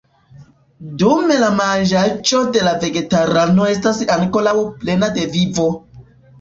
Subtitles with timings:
[1.03, 5.73] Dume la manĝaĵo de la vegetarano estas ankoraŭ plena de vivo.